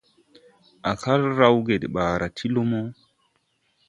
Á 0.89 0.91
kal 1.01 1.21
rawge 1.39 1.75
de 1.81 1.87
ɓaara 1.95 2.27
ti 2.37 2.45
lumo. 2.53 2.79